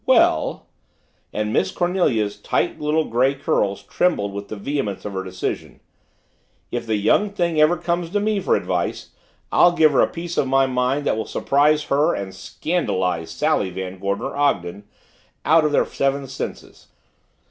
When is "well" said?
0.07-0.65